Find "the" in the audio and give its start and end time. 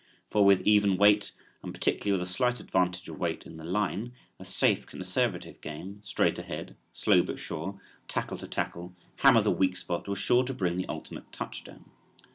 3.57-3.63, 9.41-9.51, 10.77-10.89